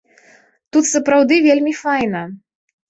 [0.75, 2.29] Тут сапраўды вельмі файна.